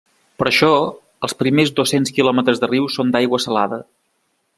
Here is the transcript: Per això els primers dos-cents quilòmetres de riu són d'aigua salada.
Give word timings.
Per 0.43 0.45
això 0.51 0.69
els 1.27 1.35
primers 1.41 1.73
dos-cents 1.79 2.13
quilòmetres 2.15 2.63
de 2.63 2.71
riu 2.73 2.89
són 2.95 3.13
d'aigua 3.17 3.41
salada. 3.45 3.81